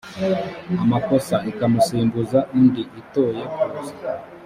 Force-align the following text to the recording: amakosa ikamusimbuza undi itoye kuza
amakosa 0.83 1.35
ikamusimbuza 1.51 2.39
undi 2.59 2.83
itoye 3.01 3.43
kuza 3.59 3.91